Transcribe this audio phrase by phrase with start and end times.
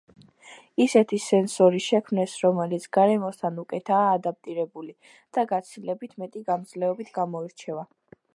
[0.83, 4.97] ისეთი სენსორი შექმნეს, რომელიც გარემოსთან უკეთაა ადაპტირებული
[5.39, 7.87] და გაცილებით მეტი გამძლეობით გამოირჩევა.